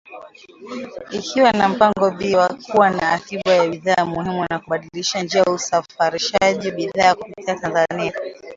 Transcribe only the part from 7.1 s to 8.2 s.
kupitia Tanzania